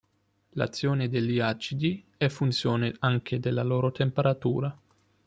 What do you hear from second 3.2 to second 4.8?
della loro temperatura.